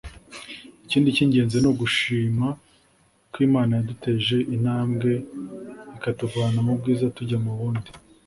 [0.85, 2.47] Ikindi cy’ingenzi ni ugushima
[3.33, 5.11] ko Imana yaduteje intambwe
[5.97, 7.89] ikatuvana mu bwiza tujya mu bundi